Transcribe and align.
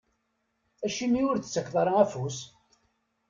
Acimi 0.85 1.21
ur 1.31 1.35
d-tettakeḍ 1.37 1.75
ara 1.81 1.93
afus? 2.03 2.37